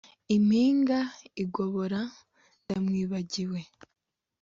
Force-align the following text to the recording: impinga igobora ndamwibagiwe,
impinga 0.35 0.99
igobora 1.43 2.01
ndamwibagiwe, 2.63 3.59